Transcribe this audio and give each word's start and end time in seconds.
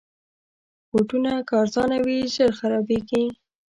بوټونه 0.91 1.31
که 1.47 1.53
ارزانه 1.61 1.97
وي، 2.05 2.17
ژر 2.33 2.51
خرابیږي. 2.59 3.23